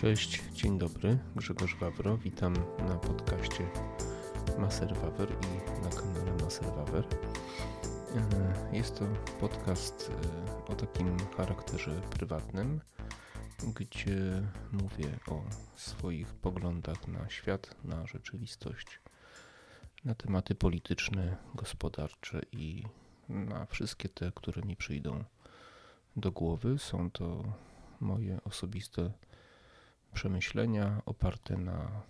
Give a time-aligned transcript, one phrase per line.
[0.00, 3.66] Cześć, dzień dobry, Grzegorz Wawro, witam na podcaście
[4.58, 7.04] Maser Wawer i na kanale Maser Wawer.
[8.16, 9.04] E, jest to
[9.40, 10.10] podcast
[10.68, 12.80] e, o takim charakterze prywatnym,
[13.74, 14.42] gdzie
[14.72, 15.42] mówię o
[15.76, 19.00] swoich poglądach na świat, na rzeczywistość,
[20.04, 22.84] na tematy polityczne, gospodarcze i
[23.28, 25.24] na wszystkie te, które mi przyjdą
[26.16, 26.78] do głowy.
[26.78, 27.44] Są to
[28.00, 29.12] moje osobiste
[30.14, 32.02] przemyślenia oparte na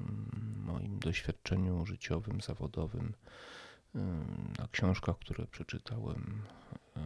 [0.00, 3.14] mm, moim doświadczeniu życiowym, zawodowym,
[4.58, 6.42] na książkach, które przeczytałem,
[6.96, 7.00] e,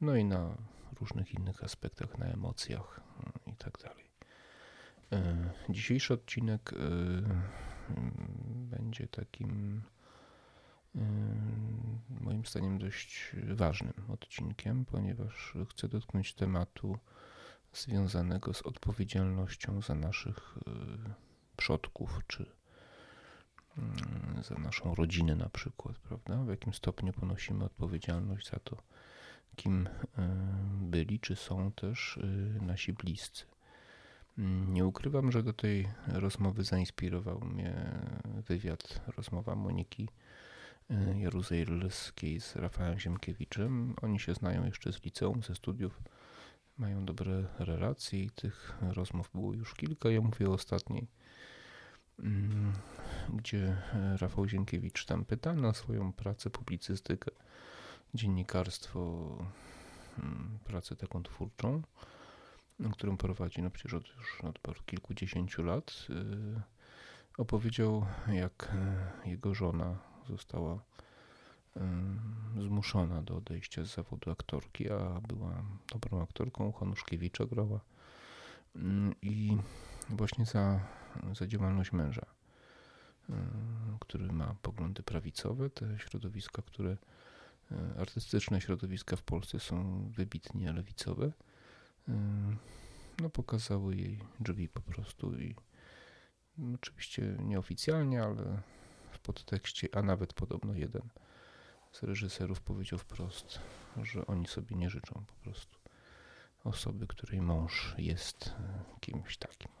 [0.00, 0.56] no i na
[1.00, 3.00] różnych innych aspektach, na emocjach
[3.46, 4.04] e, i tak dalej.
[5.12, 6.74] E, dzisiejszy odcinek
[8.46, 9.82] będzie takim
[12.20, 16.98] moim zdaniem dość ważnym odcinkiem, ponieważ chcę dotknąć tematu
[17.72, 20.70] związanego z odpowiedzialnością za naszych y,
[21.56, 22.46] przodków, czy
[23.78, 26.36] mm, za naszą rodzinę na przykład, prawda?
[26.44, 28.76] W jakim stopniu ponosimy odpowiedzialność za to,
[29.56, 29.90] kim y,
[30.80, 33.44] byli, czy są też y, nasi bliscy.
[34.68, 38.00] Nie ukrywam, że do tej rozmowy zainspirował mnie
[38.48, 40.08] wywiad, rozmowa Moniki
[41.16, 43.94] Jaruzelskiej z Rafałem Ziemkiewiczem.
[44.02, 46.02] Oni się znają jeszcze z liceum, ze studiów
[46.78, 50.10] mają dobre relacje i tych rozmów było już kilka.
[50.10, 51.08] Ja mówię o ostatniej,
[52.18, 52.72] mm,
[53.28, 53.76] gdzie
[54.20, 57.30] Rafał Zienkiewicz tam pyta na swoją pracę, publicystykę,
[58.14, 59.28] dziennikarstwo,
[60.18, 61.82] mm, pracę taką twórczą,
[62.92, 66.06] którą prowadzi no przecież od, już od kilkudziesięciu lat.
[66.10, 66.62] Y,
[67.38, 68.72] opowiedział, jak
[69.24, 70.82] jego żona została
[72.60, 75.62] zmuszona do odejścia z zawodu aktorki, a była
[75.92, 77.80] dobrą aktorką, Hanuszkiewicza grała
[79.22, 79.56] i
[80.10, 80.80] właśnie za,
[81.38, 82.26] za działalność męża,
[84.00, 86.96] który ma poglądy prawicowe, te środowiska, które
[87.98, 91.32] artystyczne środowiska w Polsce są wybitnie lewicowe,
[93.20, 95.54] no pokazały jej drzwi po prostu i
[96.74, 98.62] oczywiście nieoficjalnie, ale
[99.10, 101.02] w podtekście, a nawet podobno jeden
[101.92, 103.58] z reżyserów powiedział wprost,
[104.02, 105.78] że oni sobie nie życzą po prostu
[106.64, 109.72] osoby, której mąż jest e, kimś takim.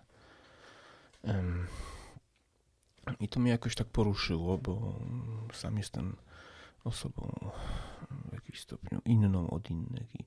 [3.20, 5.00] I to mnie jakoś tak poruszyło, bo
[5.52, 6.16] sam jestem
[6.84, 7.52] osobą
[8.30, 10.24] w jakimś stopniu inną od innych i,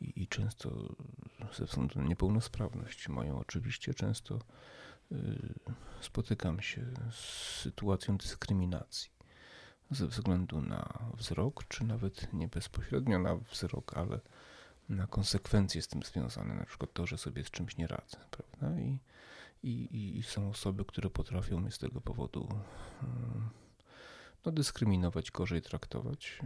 [0.00, 0.94] i, i często
[1.58, 4.38] ze względu na niepełnosprawność moją oczywiście często
[5.12, 5.54] y,
[6.00, 7.18] spotykam się z
[7.62, 9.13] sytuacją dyskryminacji
[9.90, 14.20] ze względu na wzrok, czy nawet nie bezpośrednio na wzrok, ale
[14.88, 18.80] na konsekwencje z tym związane, na przykład to, że sobie z czymś nie radzę, prawda?
[18.80, 18.98] I,
[19.62, 22.48] i, i są osoby, które potrafią mnie z tego powodu
[24.44, 26.38] no, dyskryminować, gorzej traktować.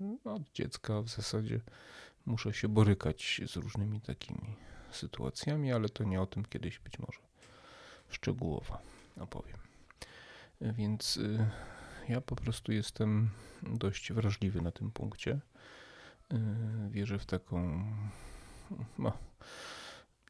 [0.00, 1.60] No, od dziecka w zasadzie
[2.26, 4.56] muszę się borykać z różnymi takimi
[4.90, 7.20] sytuacjami, ale to nie o tym kiedyś być może
[8.08, 8.78] szczegółowo
[9.20, 9.58] opowiem.
[10.60, 11.50] Więc y,
[12.10, 13.30] ja po prostu jestem
[13.62, 15.40] dość wrażliwy na tym punkcie.
[16.32, 16.36] Y,
[16.90, 17.84] wierzę w taką.
[18.98, 19.12] No,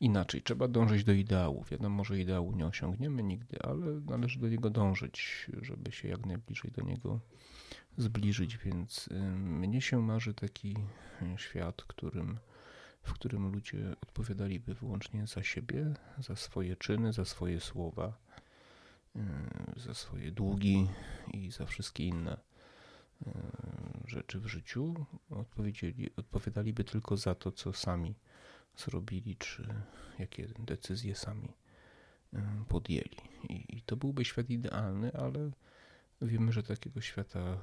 [0.00, 1.64] inaczej, trzeba dążyć do ideału.
[1.70, 6.70] Wiadomo, że ideału nie osiągniemy nigdy, ale należy do niego dążyć, żeby się jak najbliżej
[6.70, 7.20] do niego
[7.96, 8.58] zbliżyć.
[8.58, 10.76] Więc y, mnie się marzy taki
[11.36, 12.38] świat, którym,
[13.02, 18.29] w którym ludzie odpowiadaliby wyłącznie za siebie, za swoje czyny, za swoje słowa
[19.76, 20.88] za swoje długi
[21.32, 22.40] i za wszystkie inne
[23.26, 23.32] e,
[24.04, 25.06] rzeczy w życiu.
[26.16, 28.14] odpowiadaliby tylko za to, co sami
[28.76, 29.74] zrobili, czy
[30.18, 31.52] jakie decyzje sami
[32.32, 33.16] e, podjęli.
[33.48, 35.50] I, I, to byłby świat idealny, ale
[36.22, 37.58] wiemy, że takiego świata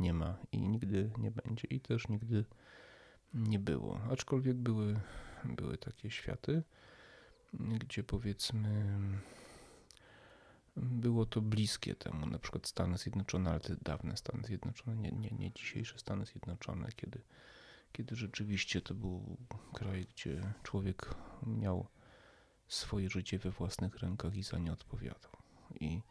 [0.00, 2.44] nie ma i nigdy nie będzie, i też nigdy
[3.34, 4.00] nie było.
[4.10, 5.00] Aczkolwiek były,
[5.44, 6.62] były takie światy,
[7.52, 8.98] gdzie powiedzmy
[10.76, 15.30] było to bliskie temu, na przykład Stany Zjednoczone, ale te dawne Stany Zjednoczone, nie, nie,
[15.30, 17.20] nie dzisiejsze Stany Zjednoczone, kiedy,
[17.92, 19.36] kiedy rzeczywiście to był
[19.72, 21.14] kraj, gdzie człowiek
[21.46, 21.86] miał
[22.68, 25.32] swoje życie we własnych rękach i za nie odpowiadał.
[25.80, 26.02] I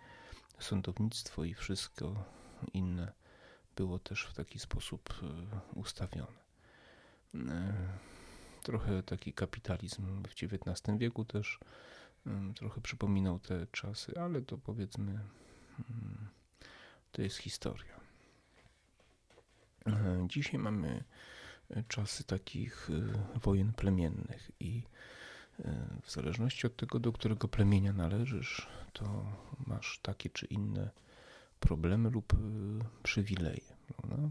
[0.59, 2.23] sądownictwo i wszystko
[2.73, 3.13] inne
[3.75, 6.41] było też w taki sposób e, ustawione.
[7.35, 7.73] E,
[8.63, 11.59] trochę taki kapitalizm w XIX wieku też
[12.56, 15.19] trochę przypominał te czasy, ale to powiedzmy,
[17.12, 18.01] to jest historia.
[19.88, 21.03] E, dzisiaj mamy
[21.88, 24.83] czasy takich e, wojen plemiennych i
[26.03, 29.25] w zależności od tego, do którego plemienia należysz, to
[29.67, 30.89] masz takie czy inne
[31.59, 32.33] problemy lub
[33.03, 33.62] przywileje.
[33.97, 34.29] Prawda?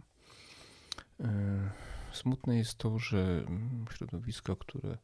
[2.13, 3.45] Smutne jest to, że
[3.91, 4.99] środowiska, które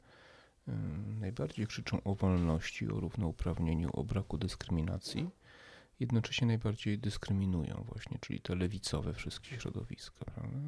[1.21, 5.31] najbardziej krzyczą o wolności, o równouprawnieniu, o braku dyskryminacji,
[6.01, 10.59] jednocześnie najbardziej dyskryminują właśnie, czyli te lewicowe wszystkie środowiska, prawda?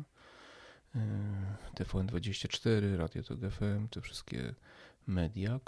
[1.74, 4.54] TVN24, Radio TOG FM, te wszystkie
[5.06, 5.60] media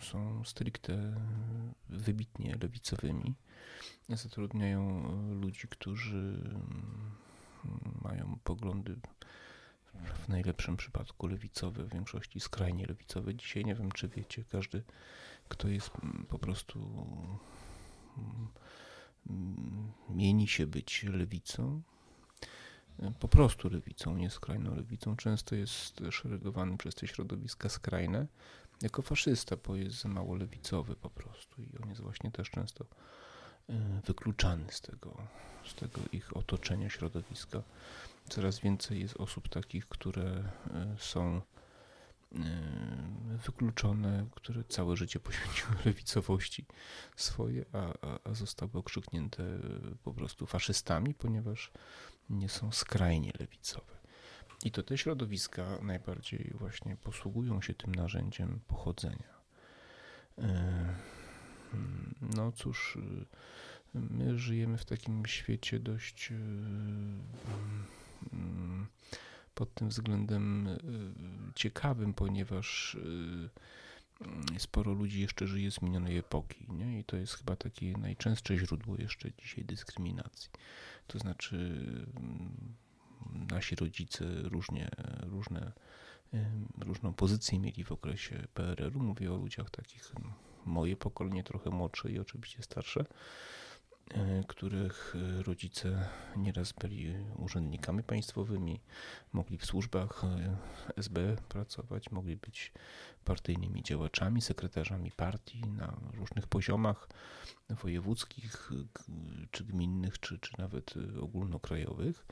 [0.00, 1.16] są stricte
[1.88, 3.34] wybitnie lewicowymi.
[4.08, 5.02] Zatrudniają
[5.40, 6.50] ludzi, którzy
[8.04, 8.96] mają poglądy
[10.24, 13.34] w najlepszym przypadku lewicowe, w większości skrajnie lewicowe.
[13.34, 14.82] Dzisiaj nie wiem, czy wiecie, każdy,
[15.48, 15.90] kto jest
[16.28, 17.06] po prostu
[20.08, 21.82] mieni się być lewicą,
[23.20, 28.26] po prostu lewicą, nie skrajną lewicą, często jest szeregowany przez te środowiska skrajne
[28.82, 32.86] jako faszysta, bo jest za mało lewicowy po prostu i on jest właśnie też często
[33.68, 35.16] e, wykluczany z tego,
[35.64, 37.62] z tego ich otoczenia, środowiska.
[38.28, 42.38] Coraz więcej jest osób takich, które e, są e,
[43.46, 46.66] wykluczone, które całe życie poświęciły lewicowości
[47.16, 47.92] swoje, a,
[48.24, 49.44] a, zostały okrzyknięte
[50.04, 51.72] po prostu faszystami, ponieważ
[52.30, 53.96] nie są skrajnie lewicowe.
[54.64, 59.36] I to te środowiska najbardziej właśnie posługują się tym narzędziem pochodzenia.
[60.38, 60.94] E,
[62.20, 62.98] no cóż,
[63.94, 66.32] my żyjemy w takim świecie dość
[69.56, 70.78] pod tym względem y,
[71.54, 76.98] ciekawym, ponieważ y, sporo ludzi jeszcze żyje z minionej epoki nie?
[76.98, 80.50] i to jest chyba takie najczęstsze źródło jeszcze dzisiaj dyskryminacji.
[81.06, 81.56] To znaczy
[82.16, 82.74] mm,
[83.50, 84.88] nasi rodzice różnie,
[85.22, 85.72] różne,
[86.78, 89.02] różną pozycję mieli w okresie PRL-u.
[89.02, 90.12] Mówię o ludziach takich,
[90.64, 93.04] moje pokolenie trochę młodsze i oczywiście starsze,
[94.48, 98.80] których e, rodzice nieraz byli urzędnikami państwowymi,
[99.32, 100.56] mogli w służbach e,
[100.96, 102.72] SB pracować, mogli być
[103.24, 107.08] partyjnymi działaczami, sekretarzami partii na różnych poziomach
[107.70, 108.70] wojewódzkich,
[109.50, 112.26] czy gminnych, czy, czy nawet ogólnokrajowych.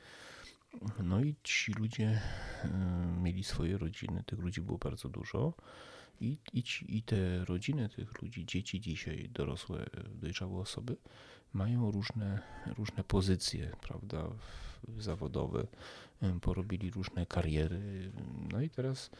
[1.03, 2.21] No i ci ludzie
[3.21, 5.53] mieli swoje rodziny, tych ludzi było bardzo dużo.
[6.21, 10.97] I, i, ci, I te rodziny tych ludzi, dzieci dzisiaj, dorosłe, dojrzałe osoby,
[11.55, 12.39] mają różne,
[12.77, 14.27] różne pozycje, prawda,
[14.97, 15.67] zawodowe,
[16.41, 18.11] porobili różne kariery,
[18.51, 19.11] no i teraz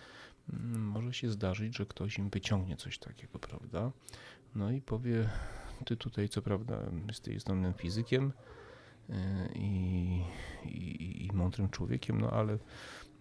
[0.77, 3.91] może się zdarzyć, że ktoś im wyciągnie coś takiego, prawda,
[4.55, 5.29] no i powie,
[5.85, 8.33] ty tutaj co prawda jesteś zdolnym fizykiem
[9.09, 10.21] e, i,
[10.65, 12.57] i, i mądrym człowiekiem, no ale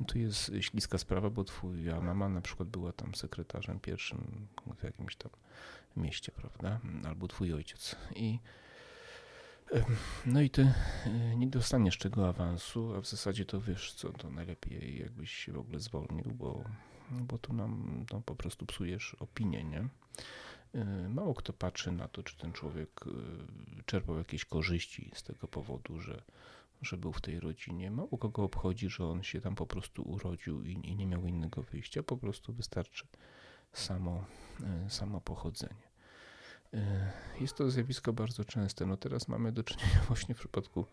[0.07, 4.47] tu jest śliska sprawa, bo twoja mama na przykład była tam sekretarzem pierwszym
[4.79, 5.31] w jakimś tam
[5.97, 7.97] mieście, prawda, albo twój ojciec.
[8.17, 8.39] I
[10.27, 10.73] no i ty
[11.07, 15.53] e, nie dostaniesz tego awansu, a w zasadzie to wiesz co, to najlepiej jakbyś się
[15.53, 16.65] w ogóle zwolnił, bo,
[17.11, 19.89] bo tu nam no, po prostu psujesz opinię, nie?
[20.75, 25.49] E, mało kto patrzy na to, czy ten człowiek e, czerpał jakieś korzyści z tego
[25.49, 26.23] powodu, że,
[26.83, 27.91] że był w tej rodzinie.
[27.91, 31.63] Mało kogo obchodzi, że on się tam po prostu urodził i, i nie miał innego
[31.63, 32.03] wyjścia.
[32.03, 33.07] Po prostu wystarczy
[33.73, 34.25] samo,
[34.89, 35.94] samo pochodzenie.
[36.75, 38.87] E, jest to zjawisko bardzo częste.
[38.87, 40.87] No teraz mamy do czynienia właśnie w przypadku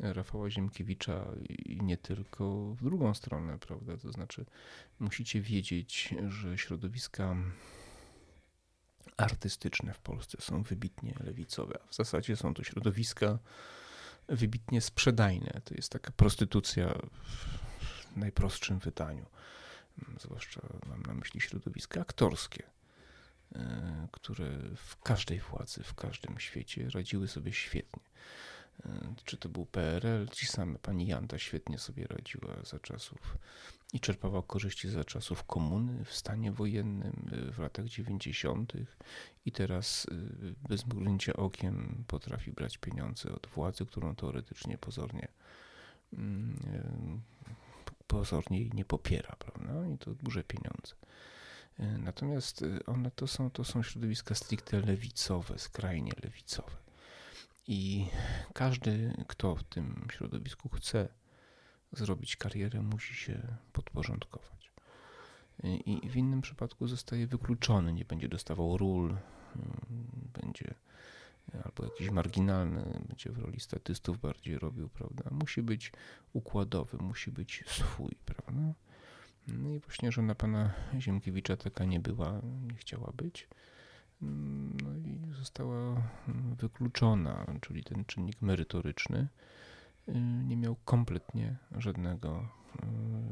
[0.00, 3.96] Rafała Ziemkiewicza i nie tylko w drugą stronę, prawda?
[3.96, 4.46] To znaczy,
[4.98, 7.36] musicie wiedzieć, że środowiska
[9.16, 13.38] artystyczne w Polsce są wybitnie lewicowe, a w zasadzie są to środowiska
[14.28, 15.60] wybitnie sprzedajne.
[15.64, 16.94] To jest taka prostytucja
[18.12, 19.26] w najprostszym wydaniu.
[20.20, 22.77] Zwłaszcza mam na myśli środowiska aktorskie
[24.12, 28.02] które w każdej władzy, w każdym świecie radziły sobie świetnie.
[28.86, 33.38] E, czy to był PRL, ci same pani Janda świetnie sobie radziła za czasów
[33.92, 38.72] i czerpała korzyści za czasów komuny w stanie wojennym e, w latach 90.
[39.44, 40.06] i teraz
[40.68, 45.28] bez mrugnięcia okiem potrafi brać pieniądze od władzy, którą teoretycznie pozornie
[46.12, 47.20] mm,
[48.06, 49.88] pozornie nie popiera, prawda?
[49.94, 50.94] I to duże pieniądze.
[51.78, 56.76] E, natomiast e, one to są, to są środowiska stricte lewicowe, skrajnie lewicowe.
[57.66, 58.06] I
[58.54, 61.08] każdy, kto w tym środowisku chce
[61.92, 64.72] zrobić karierę, musi się podporządkować.
[65.64, 69.16] E, I w innym przypadku zostaje wykluczony, nie będzie dostawał ról,
[70.42, 70.74] będzie
[71.64, 75.30] albo jakiś marginalny, będzie w roli statystów bardziej robił, prawda?
[75.30, 75.92] Musi być
[76.32, 78.74] układowy, musi być swój, prawda?
[79.52, 83.48] No i właśnie żona pana Ziemkiewicza taka nie była, nie chciała być.
[84.82, 86.02] No i została
[86.58, 89.28] wykluczona, czyli ten czynnik merytoryczny
[90.08, 90.12] y,
[90.44, 92.48] nie miał kompletnie żadnego,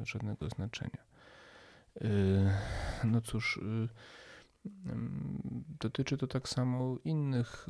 [0.03, 1.03] y, żadnego znaczenia.
[2.03, 2.51] Y,
[3.05, 3.61] no cóż,
[5.81, 7.67] dotyczy to tak samo innych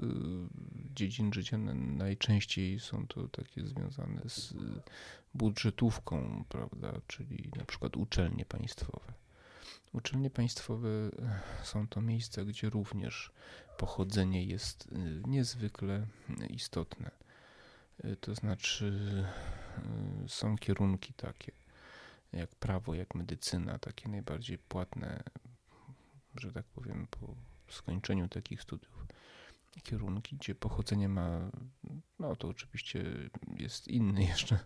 [0.94, 1.58] dziedzin życia.
[1.74, 4.54] Najczęściej są to takie związane z
[5.34, 9.12] budżetówką, prawda, czyli na przykład uczelnie państwowe.
[9.92, 11.10] Uczelnie państwowe e,
[11.64, 13.32] są to miejsca, gdzie również
[13.78, 16.06] pochodzenie jest e, niezwykle
[16.50, 17.10] istotne.
[18.20, 19.08] To znaczy,
[20.26, 21.52] są kierunki takie
[22.32, 25.22] jak prawo, jak medycyna, takie najbardziej płatne,
[26.40, 27.34] że tak powiem, po
[27.68, 29.06] skończeniu takich studiów
[29.82, 31.50] kierunki, gdzie pochodzenie ma,
[32.18, 33.04] no to oczywiście
[33.56, 34.58] jest inny jeszcze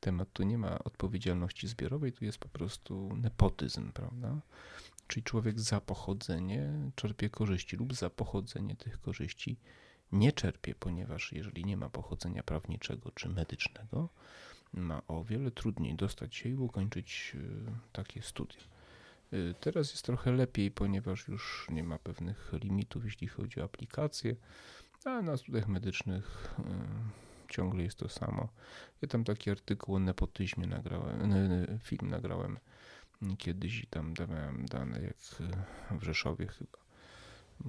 [0.00, 4.40] temat, tu nie ma odpowiedzialności zbiorowej, tu jest po prostu nepotyzm, prawda?
[5.06, 9.56] Czyli człowiek za pochodzenie czerpie korzyści lub za pochodzenie tych korzyści
[10.12, 14.08] nie czerpie, ponieważ jeżeli nie ma pochodzenia prawniczego czy medycznego,
[14.72, 18.60] ma o wiele trudniej dostać się i ukończyć e, takie studia.
[19.32, 24.36] Y, teraz jest trochę lepiej, ponieważ już nie ma pewnych limitów, jeśli chodzi o aplikacje,
[25.04, 26.62] a na studiach medycznych y,
[27.52, 28.48] ciągle jest to samo.
[29.02, 31.34] Ja tam taki artykuł o nepotyzmie nagrałem,
[31.82, 32.58] film nagrałem
[33.38, 35.16] kiedyś i tam dawałem dane jak
[36.00, 36.78] w Rzeszowie chyba.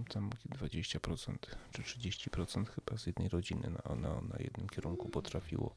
[0.10, 1.36] Tam 20%
[1.72, 5.76] czy 30% chyba z jednej rodziny na, na, na jednym kierunku potrafiło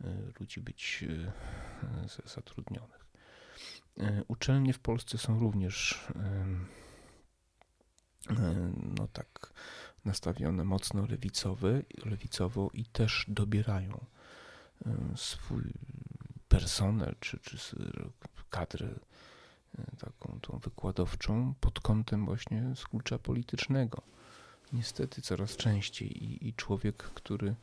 [0.00, 0.04] y,
[0.40, 1.04] ludzi być
[2.24, 3.01] zatrudnionych.
[3.98, 6.06] E, uczelnie w Polsce są również
[8.98, 9.52] no tak
[10.04, 11.06] nastawione mocno
[12.04, 14.04] lewicowo i też dobierają
[15.16, 15.72] swój
[16.48, 17.58] personel czy, czy
[18.50, 18.88] kadrę
[19.78, 24.02] e, taką tą wykładowczą pod kątem właśnie z klucza politycznego.
[24.72, 27.54] Niestety coraz częściej i, i człowiek, który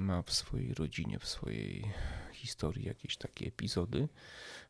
[0.00, 1.84] ma w swojej rodzinie, w swojej
[2.32, 4.08] historii jakieś takie epizody,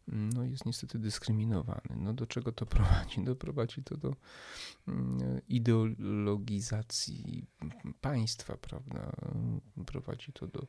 [0.08, 1.96] no jest niestety dyskryminowany.
[1.96, 3.24] No do czego to prowadzi?
[3.24, 4.16] Doprowadzi to do
[4.88, 7.46] mm, ideologizacji
[8.00, 9.12] państwa, prawda?
[9.86, 10.66] Prowadzi to do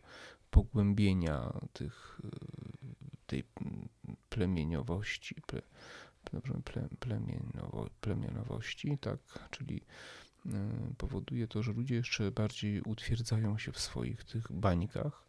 [0.51, 2.22] pogłębienia tych,
[3.27, 3.44] tej
[4.30, 5.62] plemieniowości, ple,
[6.63, 9.20] ple, plemienowo, plemienowości, tak?
[9.51, 9.84] Czyli y,
[10.97, 15.23] powoduje to, że ludzie jeszcze bardziej utwierdzają się w swoich tych bańkach,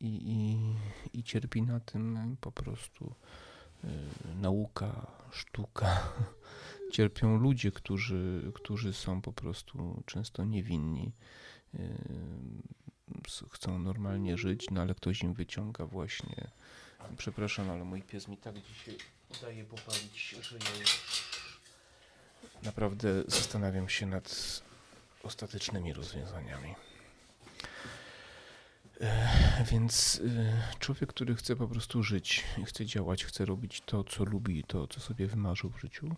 [0.00, 3.14] i, i, i cierpi na tym po prostu
[3.84, 3.88] y,
[4.34, 6.12] nauka, sztuka.
[6.92, 11.12] Cierpią ludzie, którzy, którzy są po prostu często niewinni.
[13.50, 16.50] Chcą normalnie żyć, no ale ktoś im wyciąga właśnie.
[17.16, 18.96] Przepraszam, ale mój pies mi tak dzisiaj
[19.42, 21.29] daje popalić, że ja już
[22.62, 24.60] naprawdę zastanawiam się nad
[25.22, 26.74] ostatecznymi rozwiązaniami.
[29.00, 34.24] E, więc e, człowiek, który chce po prostu żyć, chce działać, chce robić to, co
[34.24, 36.16] lubi, to, co sobie wymarzył w życiu,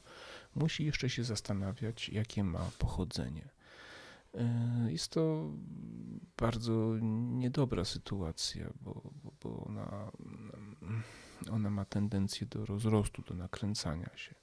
[0.55, 3.49] musi jeszcze się zastanawiać, jakie ma pochodzenie.
[4.35, 5.50] E, jest to
[6.37, 6.97] bardzo
[7.33, 9.02] niedobra sytuacja, bo,
[9.43, 10.12] bo ona,
[11.50, 14.41] ona ma tendencję do rozrostu, do nakręcania się.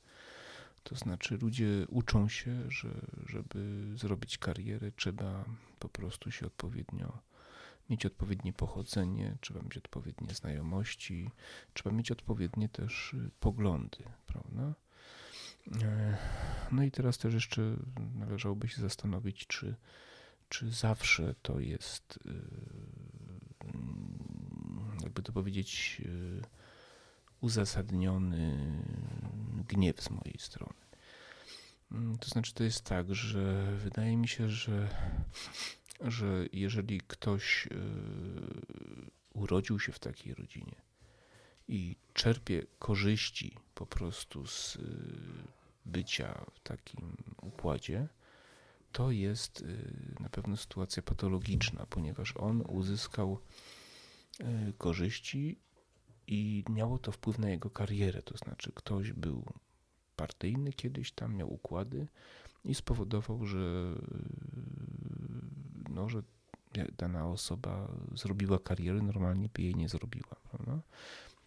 [0.83, 2.89] To znaczy, ludzie uczą się, że
[3.25, 5.45] żeby zrobić karierę, trzeba
[5.79, 7.19] po prostu się odpowiednio
[7.89, 11.29] mieć odpowiednie pochodzenie, trzeba mieć odpowiednie znajomości,
[11.73, 14.73] trzeba mieć odpowiednie też poglądy, prawda?
[15.81, 16.17] E,
[16.71, 17.75] no i teraz też jeszcze
[18.15, 19.75] należałoby się zastanowić, czy,
[20.49, 22.41] czy zawsze to jest, y,
[25.03, 26.41] jakby to powiedzieć, y,
[27.41, 28.57] uzasadniony
[29.69, 30.79] gniew z mojej strony.
[31.91, 34.89] Mm, to znaczy, to jest tak, że wydaje mi się, że
[36.01, 37.75] że jeżeli ktoś e,
[39.33, 40.75] urodził się w takiej rodzinie
[41.67, 44.79] i czerpie korzyści po prostu z e,
[45.85, 48.07] bycia w takim układzie,
[48.91, 53.39] to jest e, na pewno sytuacja patologiczna, ponieważ on uzyskał
[54.77, 55.59] korzyści
[56.29, 58.21] i miało to wpływ na jego karierę.
[58.21, 59.45] To znaczy, ktoś był
[60.15, 62.07] partyjny kiedyś tam, miał układy
[62.63, 63.95] i spowodował, że
[65.89, 66.23] no, że
[66.97, 70.35] dana osoba zrobiła karierę, normalnie by jej nie zrobiła.
[70.51, 70.79] Prawda?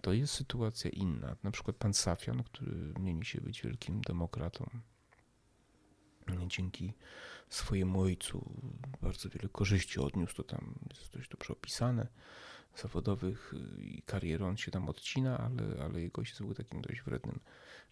[0.01, 1.37] To jest sytuacja inna.
[1.43, 4.71] Na przykład pan Safian, który mieni się być wielkim demokratą,
[6.47, 6.93] dzięki
[7.49, 8.51] swojemu ojcu
[9.03, 12.07] bardzo wiele korzyści odniósł, to tam jest dość dobrze opisane.
[12.77, 14.49] zawodowych i karierą.
[14.49, 17.41] On się tam odcina, ale, ale jego ojciec był takim dość wrednym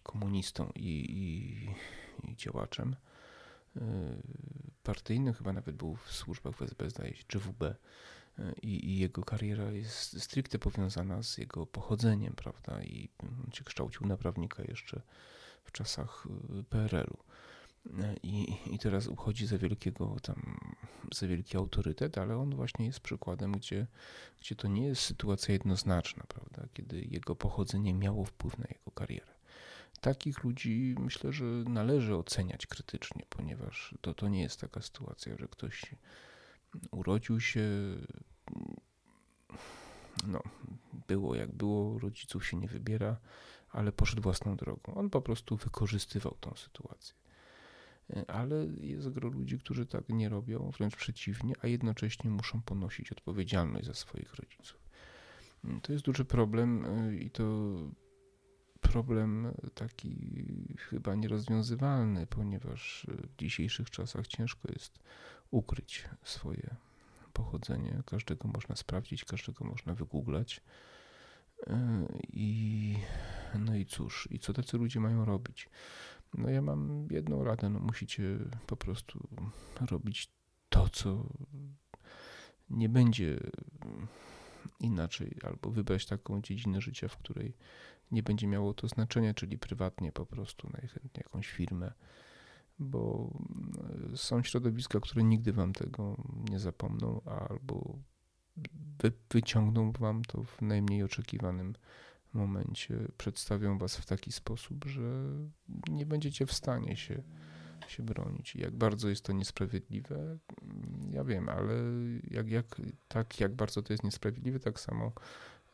[0.03, 2.95] komunistą i, i, i działaczem
[4.83, 7.75] partyjnym, chyba nawet był w służbach WSB, zdaje się, czy WB.
[8.61, 12.83] I, I, jego kariera jest stricte powiązana z jego pochodzeniem, prawda?
[12.83, 15.01] I on się kształcił na prawnika jeszcze
[15.63, 16.27] w czasach
[16.69, 17.17] PRL-u.
[18.23, 20.59] I, I teraz uchodzi za wielkiego tam,
[21.13, 23.87] za wielki autorytet, ale on właśnie jest przykładem, gdzie,
[24.41, 26.67] gdzie to nie jest sytuacja jednoznaczna, prawda?
[26.73, 29.33] Kiedy jego pochodzenie miało wpływ na jego karierę.
[30.01, 35.47] Takich ludzi myślę, że należy oceniać krytycznie, ponieważ to, to nie jest taka sytuacja, że
[35.47, 35.95] ktoś
[36.91, 37.67] urodził się,
[40.27, 40.41] no,
[41.07, 43.17] było jak było, rodziców się nie wybiera,
[43.69, 44.93] ale poszedł własną drogą.
[44.95, 47.20] On po prostu wykorzystywał tą sytuację.
[48.27, 53.87] Ale jest gro ludzi, którzy tak nie robią, wręcz przeciwnie, a jednocześnie muszą ponosić odpowiedzialność
[53.87, 54.89] za swoich rodziców.
[55.81, 56.85] To jest duży problem
[57.19, 57.77] i to
[58.81, 60.17] problem taki
[60.77, 64.99] chyba nierozwiązywalny, ponieważ w dzisiejszych czasach ciężko jest
[65.51, 66.75] ukryć swoje
[67.33, 68.03] pochodzenie.
[68.05, 70.61] Każdego można sprawdzić, każdego można wygooglać.
[72.33, 72.95] I
[73.59, 75.69] no i cóż, i co tacy ludzie mają robić?
[76.33, 78.23] No ja mam jedną radę, no musicie
[78.67, 79.27] po prostu
[79.91, 80.31] robić
[80.69, 81.25] to, co
[82.69, 83.39] nie będzie
[84.79, 87.53] inaczej, albo wybrać taką dziedzinę życia, w której
[88.11, 91.91] nie będzie miało to znaczenia, czyli prywatnie po prostu najchętniej jakąś firmę,
[92.79, 96.17] bo mm, są środowiska, które nigdy wam tego
[96.49, 97.99] nie zapomną, albo
[99.01, 101.73] wy, wyciągną wam to w najmniej oczekiwanym
[102.33, 105.23] momencie, przedstawią was w taki sposób, że
[105.89, 107.23] nie będziecie w stanie się,
[107.87, 108.55] się bronić.
[108.55, 111.73] Jak bardzo jest to niesprawiedliwe, mm, ja wiem, ale
[112.23, 115.11] jak, jak, tak jak bardzo to jest niesprawiedliwe, tak samo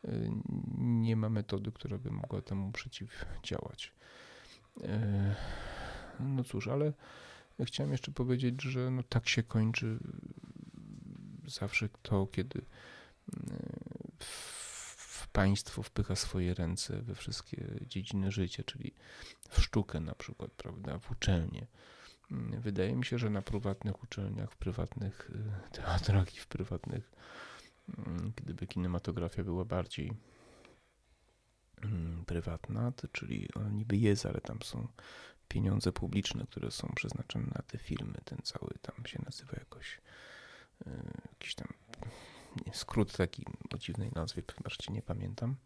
[0.04, 0.30] Y,
[0.78, 3.92] nie ma metody, która by mogła temu przeciwdziałać.
[4.80, 4.88] Y,
[6.20, 6.92] no cóż, ale
[7.64, 9.98] chciałem jeszcze powiedzieć, że no tak się kończy
[11.46, 12.64] zawsze to, kiedy y,
[15.40, 18.94] państwo wpycha swoje ręce we wszystkie dziedziny życia, czyli
[19.48, 21.66] w sztukę na przykład, prawda, w uczelnię.
[22.58, 25.30] Wydaje mi się, że na prywatnych uczelniach, w prywatnych
[25.72, 27.10] teatrach i w prywatnych
[27.96, 30.12] Mm, gdyby kinematografia była bardziej
[31.82, 34.88] mm, prywatna, to, czyli ona niby jest, ale tam są
[35.48, 38.18] pieniądze publiczne, które są przeznaczone na te filmy.
[38.24, 40.00] Ten cały tam się nazywa jakoś
[40.86, 40.90] y,
[41.32, 41.68] jakiś tam
[42.72, 43.44] skrót taki
[43.74, 45.56] o dziwnej nazwie, wybaczcie, nie pamiętam.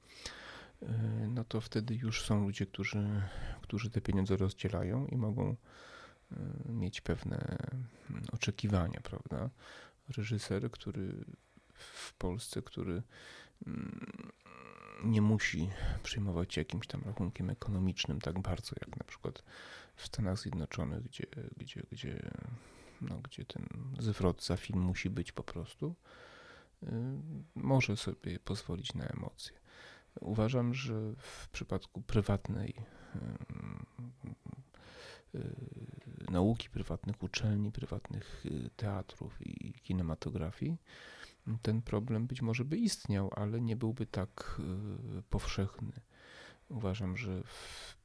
[0.83, 0.87] Y,
[1.28, 3.22] no to wtedy już są ludzie, którzy,
[3.62, 5.57] którzy te pieniądze rozdzielają i mogą
[6.33, 6.37] y,
[6.68, 7.37] mieć pewne
[8.11, 9.50] mm, oczekiwania, prawda?
[10.16, 11.24] Reżyser, który
[11.74, 13.02] w Polsce, który
[13.66, 14.33] mm,
[15.05, 15.70] nie musi
[16.02, 19.42] przejmować się jakimś tam rachunkiem ekonomicznym tak bardzo, jak na przykład
[19.96, 21.26] w Stanach Zjednoczonych, gdzie,
[21.57, 22.31] gdzie, gdzie,
[23.00, 23.66] no, gdzie ten
[23.98, 25.94] zwrot za film musi być po prostu,
[27.55, 29.57] może sobie pozwolić na emocje.
[30.21, 32.75] Uważam, że w przypadku prywatnej
[35.35, 38.45] y, y, nauki, prywatnych uczelni, prywatnych
[38.77, 40.79] teatrów i kinematografii,
[41.62, 44.61] ten problem być może by istniał, ale nie byłby tak
[45.18, 45.92] y, powszechny.
[46.68, 47.97] Uważam, że w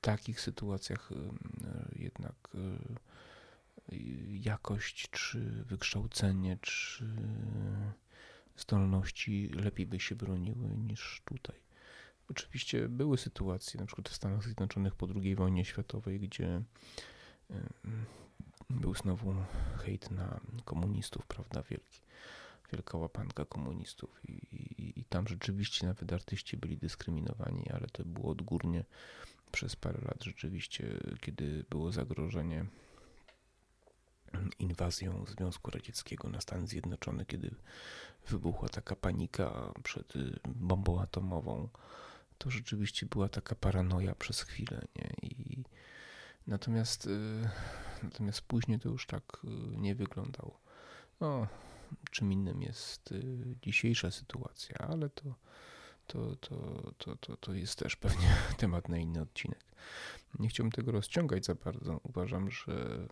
[0.00, 1.14] takich sytuacjach y,
[1.96, 2.94] jednak y,
[4.28, 7.06] jakość, czy wykształcenie, czy
[8.56, 11.56] zdolności lepiej by się broniły niż tutaj.
[12.30, 16.62] Oczywiście były sytuacje, na przykład w Stanach Zjednoczonych po II wojnie światowej, gdzie
[18.70, 19.34] był znowu
[19.78, 22.00] hejt na komunistów, prawda, wielki
[22.72, 28.30] wielka łapanka komunistów i, i, i, tam rzeczywiście nawet artyści byli dyskryminowani, ale to było
[28.30, 28.84] odgórnie
[29.52, 32.66] przez parę lat rzeczywiście, kiedy było zagrożenie
[34.58, 37.54] inwazją Związku Radzieckiego na Stany Zjednoczone, kiedy
[38.28, 40.12] wybuchła taka panika przed
[40.48, 41.68] bombą atomową,
[42.38, 45.10] to rzeczywiście była taka paranoja przez chwilę, nie?
[45.22, 45.64] I
[46.46, 47.48] natomiast, y,
[48.02, 50.60] natomiast później to już tak y, nie wyglądało.
[51.20, 51.46] No,
[52.10, 55.34] czym innym jest y, dzisiejsza sytuacja, ale to,
[56.06, 56.56] to, to,
[56.98, 59.64] to, to, to jest też pewnie temat na inny odcinek.
[60.38, 62.00] Nie chciałbym tego rozciągać za bardzo.
[62.02, 63.06] Uważam, że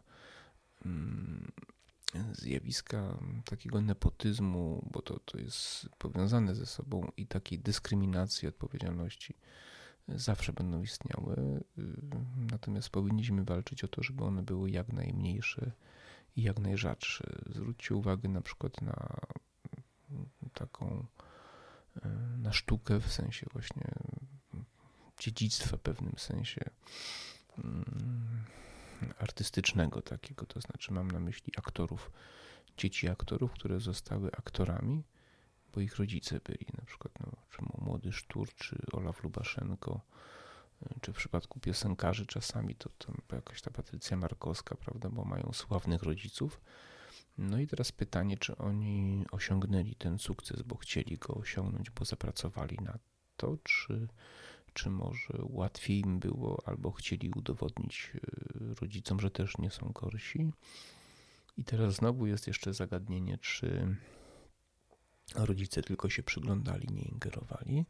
[2.33, 9.35] zjawiska takiego nepotyzmu, bo to, to jest powiązane ze sobą i takiej dyskryminacji odpowiedzialności
[10.09, 11.65] zawsze będą istniały.
[11.79, 11.97] Y,
[12.51, 15.73] natomiast powinniśmy walczyć o to, żeby one były jak najmniejsze
[16.37, 17.43] i jak najrzadszy.
[17.47, 19.17] Zwróćcie uwagę na przykład na
[20.53, 21.07] taką
[22.39, 23.95] na sztukę w sensie właśnie
[25.19, 26.61] dziedzictwa w pewnym sensie
[27.59, 28.45] mm,
[29.19, 32.11] artystycznego takiego, to znaczy mam na myśli aktorów,
[32.77, 35.05] dzieci aktorów, które zostały aktorami,
[35.73, 40.01] bo ich rodzice byli, na przykład no, czy Młody Sztur, czy Olaf Lubaszenko,
[41.01, 46.03] czy w przypadku piosenkarzy czasami to, to jakaś ta Patrycja Markowska, prawda, bo mają sławnych
[46.03, 46.61] rodziców.
[47.39, 52.79] No i teraz pytanie, czy oni osiągnęli ten sukces, bo chcieli go osiągnąć, bo zapracowali
[52.83, 52.99] na
[53.37, 54.09] to, czy,
[54.75, 58.21] czy może łatwiej im było, albo chcieli udowodnić e,
[58.81, 60.53] rodzicom, że też nie są gorsi.
[61.57, 63.97] I teraz znowu jest jeszcze zagadnienie, czy
[65.35, 67.87] rodzice tylko się przyglądali, nie ingerowali,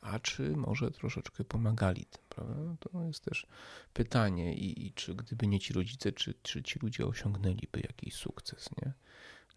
[0.00, 2.76] a czy może troszeczkę pomagali tym, prawda?
[2.80, 3.46] To jest też
[3.92, 8.70] pytanie i, i, czy gdyby nie ci rodzice, czy, czy ci ludzie osiągnęliby jakiś sukces,
[8.82, 8.92] nie?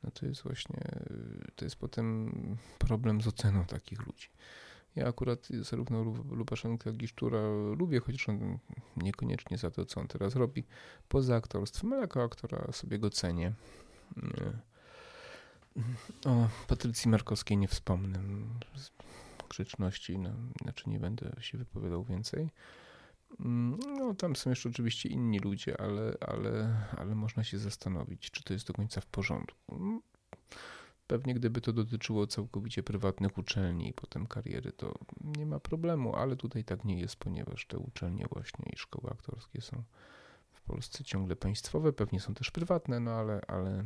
[0.04, 0.82] No to jest właśnie,
[1.56, 2.32] to jest potem
[2.80, 4.28] problem z oceną takich ludzi.
[4.96, 7.42] Ja akurat zarówno Lubaszenkę, jak i Szczura
[7.78, 8.58] lubię, chociaż on
[8.98, 10.64] niekoniecznie za to, co on teraz robi,
[11.08, 13.54] poza aktorstwem, ale jako aktora sobie go cenię.
[16.26, 18.20] O Patrycji Markowskiej nie wspomnę
[19.50, 20.30] grzeczności, no,
[20.62, 22.50] znaczy nie będę się wypowiadał więcej.
[23.40, 28.44] Mm, no, tam są jeszcze oczywiście inni ludzie, ale, ale, ale można się zastanowić, czy
[28.44, 30.02] to jest do końca w porządku.
[31.08, 36.36] Pewnie gdyby to dotyczyło całkowicie prywatnych uczelni i potem kariery, to nie ma problemu, ale
[36.36, 39.84] tutaj tak nie jest, ponieważ te uczelnie właśnie i szkoły aktorskie są
[40.52, 43.84] w Polsce ciągle państwowe, pewnie są też prywatne, no ale, ale,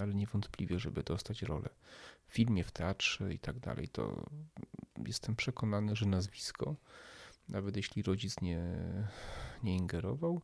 [0.00, 1.68] ale niewątpliwie, żeby dostać rolę
[2.26, 4.26] w filmie, w teatrze i tak dalej, to
[5.06, 6.76] jestem przekonany, że nazwisko,
[7.48, 8.62] nawet jeśli rodzic nie,
[9.62, 10.42] nie ingerował,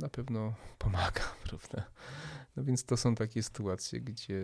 [0.00, 1.90] na pewno pomaga, prawda?
[2.56, 4.42] No więc to są takie sytuacje, gdzie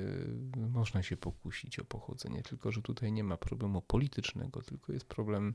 [0.55, 5.55] można się pokusić o pochodzenie, tylko że tutaj nie ma problemu politycznego, tylko jest problem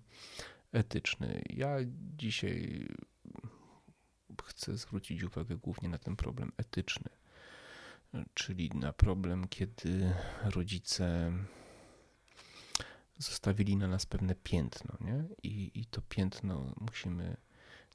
[0.72, 1.42] etyczny.
[1.50, 1.78] Ja
[2.18, 2.88] dzisiaj
[4.44, 7.10] chcę zwrócić uwagę głównie na ten problem etyczny,
[8.34, 11.32] czyli na problem, kiedy rodzice
[13.18, 15.24] zostawili na nas pewne piętno, nie?
[15.44, 17.38] I, I to piętno musimy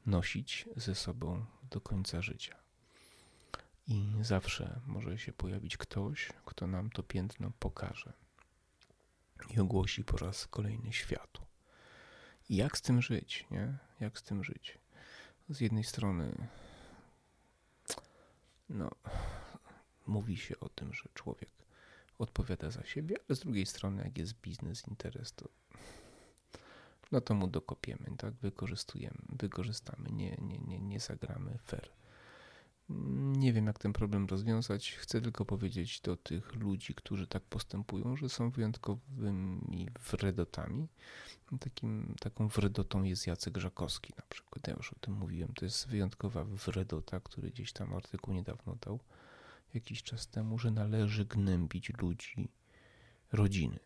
[0.06, 2.56] nosić ze sobą do końca życia.
[3.86, 8.12] I zawsze może się pojawić ktoś, kto nam to piętno pokaże
[9.50, 11.42] i ogłosi po raz kolejny światu.
[12.48, 13.78] I jak z tym żyć, nie?
[14.00, 14.78] Jak z tym żyć?
[15.48, 16.48] Z jednej strony,
[18.68, 18.90] no,
[20.06, 21.50] mówi się o tym, że człowiek
[22.18, 25.48] odpowiada za siebie, ale z drugiej strony, jak jest biznes, interes, to
[27.12, 28.34] no to mu dokopiemy, tak?
[28.34, 31.88] Wykorzystujemy, wykorzystamy, nie, nie, nie, nie zagramy fair.
[33.36, 34.92] Nie wiem, jak ten problem rozwiązać.
[34.92, 40.88] Chcę tylko powiedzieć do tych ludzi, którzy tak postępują, że są wyjątkowymi wredotami.
[41.60, 44.68] Takim, taką wredotą jest Jacek Żakowski na przykład.
[44.68, 45.52] Ja już o tym mówiłem.
[45.54, 49.00] To jest wyjątkowa wredota, który gdzieś tam artykuł niedawno dał
[49.74, 52.48] jakiś czas temu, że należy gnębić ludzi,
[53.32, 53.78] rodziny.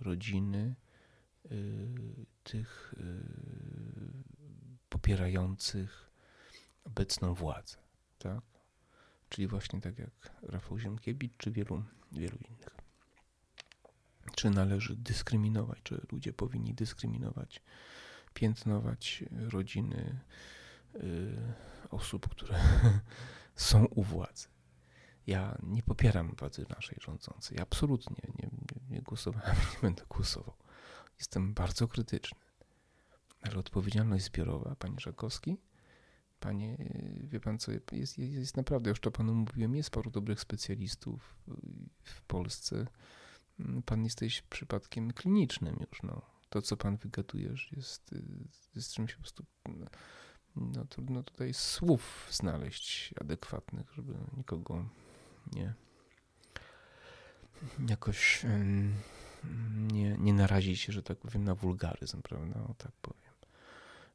[0.00, 0.74] Rodziny
[2.44, 3.22] tych y,
[4.88, 6.10] popierających
[6.84, 7.76] obecną władzę.
[8.18, 8.40] Tak?
[9.28, 12.76] Czyli właśnie tak jak Rafał Ziemkiewicz, czy wielu, wielu innych.
[14.36, 17.62] Czy należy dyskryminować, czy ludzie powinni dyskryminować,
[18.34, 20.20] piętnować rodziny
[20.94, 21.36] y,
[21.90, 22.60] osób, które
[23.54, 24.48] są u władzy.
[25.26, 27.58] Ja nie popieram władzy naszej rządzącej.
[27.58, 30.54] Absolutnie nie, nie, nie głosowałem, nie będę głosował.
[31.20, 32.38] Jestem bardzo krytyczny.
[33.42, 35.56] Ale odpowiedzialność zbiorowa, panie Żakowski,
[36.40, 36.76] panie,
[37.22, 41.36] wie pan co, jest, jest, jest naprawdę, już to panu mówiłem, jest paru dobrych specjalistów
[42.04, 42.86] w Polsce.
[43.86, 46.22] Pan jesteś przypadkiem klinicznym już, no.
[46.48, 48.14] To, co pan wygadujesz, jest,
[48.74, 49.44] jest czymś po prostu
[50.56, 54.88] no, trudno tutaj słów znaleźć adekwatnych, żeby nikogo
[55.52, 55.74] nie
[57.88, 58.46] jakoś
[59.92, 62.60] nie, nie narazić się, że tak powiem, na wulgaryzm, prawda?
[62.60, 63.30] O, tak powiem.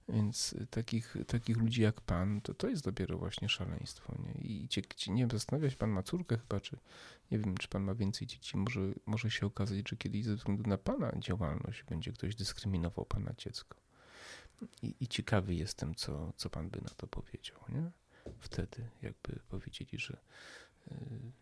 [0.09, 4.15] Więc takich, takich ludzi jak pan, to to jest dopiero właśnie szaleństwo.
[4.19, 4.41] Nie?
[4.41, 6.77] I cie, nie wiem, zastanawia się pan ma córkę chyba, czy
[7.31, 8.57] nie wiem, czy pan ma więcej dzieci.
[8.57, 13.33] Może, może się okazać, że kiedyś ze względu na pana działalność będzie ktoś dyskryminował pana
[13.37, 13.77] dziecko.
[14.81, 17.91] I, i ciekawy jestem, co, co pan by na to powiedział, nie?
[18.39, 20.17] Wtedy, jakby powiedzieli, że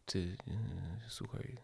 [0.06, 0.54] ty, e,
[1.10, 1.58] słuchaj,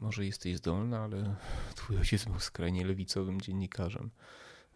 [0.00, 1.36] może jesteś zdolna, ale
[1.74, 4.10] twój ojciec był skrajnie lewicowym dziennikarzem,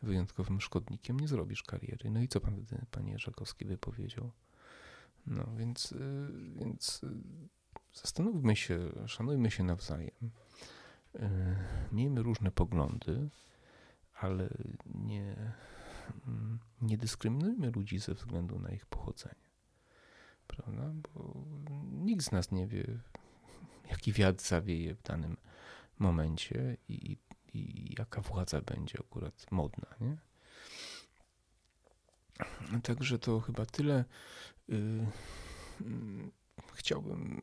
[0.02, 2.10] wyjątkowym szkodnikiem, nie zrobisz kariery.
[2.10, 4.30] No i co pan wtedy, panie Żakowski, wypowiedział?
[5.26, 5.96] No więc, e,
[6.58, 7.00] więc
[7.94, 10.30] zastanówmy się, szanujmy się nawzajem.
[11.92, 13.28] miejmy różne poglądy,
[14.14, 14.48] ale
[14.94, 15.54] nie,
[16.26, 19.50] mm, nie dyskryminujmy ludzi ze względu na ich pochodzenie.
[20.46, 20.92] Prawda?
[20.94, 21.34] Bo
[21.92, 22.98] nikt z nas nie wie,
[23.90, 25.37] jaki wiatr zawieje w danym
[25.98, 27.16] momencie i,
[27.55, 29.87] i jaka władza będzie akurat modna.
[30.00, 30.16] Nie?
[32.83, 34.05] Także to chyba tyle.
[34.68, 35.07] Y,
[35.81, 36.31] mm,
[36.74, 37.40] chciałbym,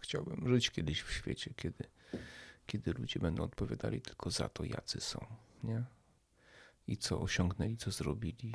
[0.00, 1.84] chciałbym żyć kiedyś w świecie, kiedy,
[2.66, 5.26] kiedy ludzie będą odpowiadali tylko za to, jacy są.
[5.64, 5.84] Nie?
[6.86, 8.52] I co osiągnęli, co zrobili.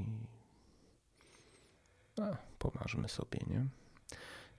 [2.22, 3.66] A, pomarzmy sobie, nie?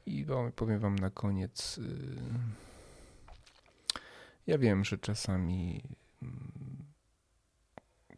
[0.09, 1.79] I powiem wam na koniec.
[1.79, 1.83] Y,
[4.47, 5.83] ja wiem, że czasami
[6.23, 6.85] mm,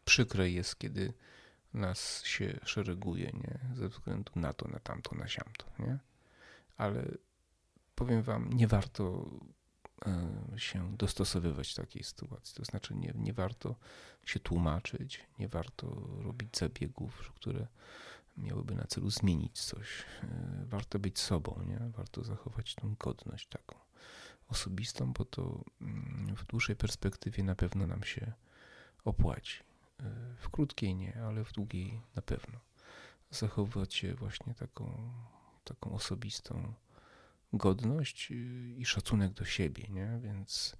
[0.04, 1.12] przykre jest, kiedy
[1.74, 3.58] nas się szereguje, nie?
[3.74, 5.98] Ze względu na to, na tamto, na siamto, nie?
[6.76, 7.04] Ale
[7.94, 9.30] powiem wam, nie warto
[10.06, 12.54] e, się dostosowywać do takiej sytuacji.
[12.54, 13.76] To znaczy nie, nie warto
[14.24, 17.66] się tłumaczyć, nie warto robić zabiegów, które
[18.36, 20.04] miałyby na celu zmienić coś.
[20.22, 21.90] E, warto być sobą, nie?
[21.96, 23.76] Warto zachować tą godność taką
[24.48, 28.32] osobistą, bo to mm, w dłuższej perspektywie na pewno nam się
[29.04, 29.62] opłaci.
[30.00, 30.04] E,
[30.38, 32.58] w krótkiej nie, ale w długiej na pewno.
[33.30, 35.12] Zachowywać się właśnie taką,
[35.64, 36.74] taką osobistą
[37.52, 38.30] godność
[38.76, 40.20] i szacunek do siebie, nie?
[40.22, 40.76] Więc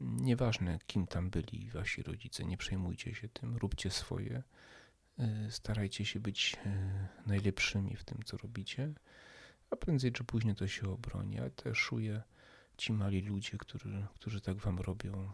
[0.00, 4.42] nieważne, kim tam byli wasi rodzice, nie przejmujcie się tym, róbcie swoje, e,
[5.50, 8.92] starajcie się być e, najlepszymi w tym, co robicie,
[9.70, 11.38] a prędzej czy później to się obroni.
[11.38, 12.22] Ale też czuję
[12.76, 15.30] ci mali ludzie, którzy, którzy tak wam robią,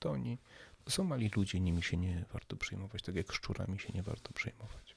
[0.00, 0.38] to oni
[0.84, 4.32] to są mali ludzie, nimi się nie warto przejmować, tak jak szczurami się nie warto
[4.32, 4.96] przejmować.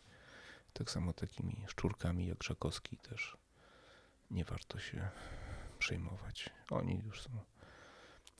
[0.73, 3.37] Tak samo takimi szczurkami jak Żakowski też
[4.31, 5.09] nie warto się
[5.79, 6.49] przejmować.
[6.69, 7.29] Oni już są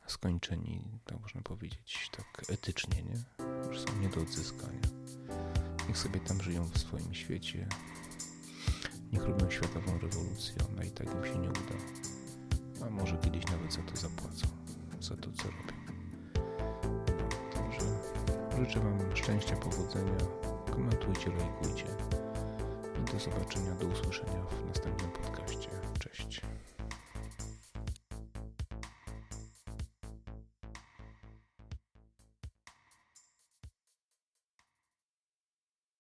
[0.08, 3.46] skończeni, tak można powiedzieć, tak etycznie, nie?
[3.68, 4.82] Już są nie do odzyskania.
[5.94, 7.68] Niech sobie tam żyją w swoim świecie.
[9.12, 11.76] Niech robią światową rewolucję, ona i tak im się nie uda.
[12.86, 14.48] A może kiedyś nawet za to zapłacą,
[15.02, 15.74] za to, co robią.
[17.54, 17.80] Także
[18.58, 20.18] życzę Wam szczęścia, powodzenia.
[20.72, 21.86] Komentujcie, lajkujcie.
[23.02, 25.43] I do zobaczenia, do usłyszenia w następnym podcastie.